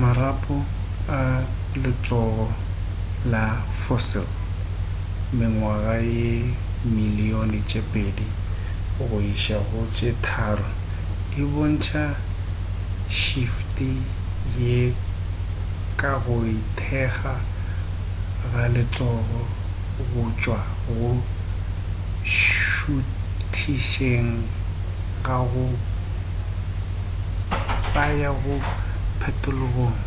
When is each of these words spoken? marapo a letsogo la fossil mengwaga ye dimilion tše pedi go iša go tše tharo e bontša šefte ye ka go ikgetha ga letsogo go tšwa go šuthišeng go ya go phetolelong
marapo 0.00 0.56
a 1.16 1.20
letsogo 1.82 2.46
la 3.32 3.42
fossil 3.84 4.26
mengwaga 5.38 5.94
ye 6.14 6.30
dimilion 6.80 7.50
tše 7.68 7.80
pedi 7.92 8.26
go 9.08 9.18
iša 9.32 9.56
go 9.68 9.80
tše 9.96 10.08
tharo 10.26 10.68
e 11.40 11.42
bontša 11.52 12.02
šefte 13.20 13.90
ye 14.60 14.78
ka 16.00 16.12
go 16.24 16.36
ikgetha 16.56 17.34
ga 18.52 18.64
letsogo 18.74 19.40
go 20.10 20.22
tšwa 20.40 20.58
go 20.86 21.10
šuthišeng 22.36 24.32
go 25.52 25.62
ya 28.22 28.30
go 28.42 28.54
phetolelong 29.20 29.98